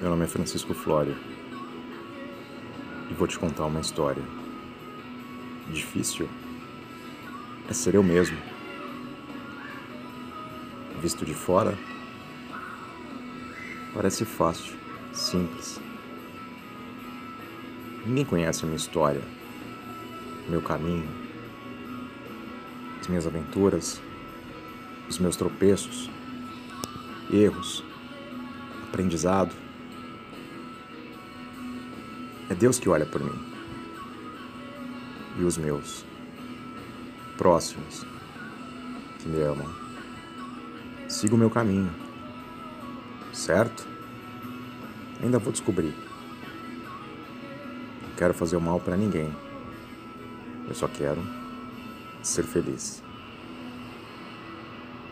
[0.00, 1.16] Meu nome é Francisco Flório
[3.10, 4.22] e vou te contar uma história.
[5.72, 6.28] Difícil
[7.68, 8.38] é ser eu mesmo.
[11.02, 11.76] Visto de fora,
[13.92, 14.76] parece fácil,
[15.12, 15.80] simples.
[18.06, 19.22] Ninguém conhece a minha história,
[20.48, 21.08] meu caminho,
[23.00, 24.00] as minhas aventuras,
[25.08, 26.08] os meus tropeços,
[27.32, 27.82] erros,
[28.88, 29.67] aprendizado.
[32.50, 33.38] É Deus que olha por mim.
[35.38, 36.04] E os meus
[37.36, 38.04] próximos
[39.18, 39.68] que me amam.
[41.08, 41.90] Siga o meu caminho.
[43.32, 43.86] Certo?
[45.22, 45.94] Ainda vou descobrir.
[48.02, 49.34] Não quero fazer o mal para ninguém.
[50.66, 51.20] Eu só quero
[52.22, 53.02] ser feliz.